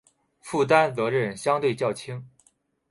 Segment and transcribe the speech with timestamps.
[0.41, 2.27] 负担责任相对较轻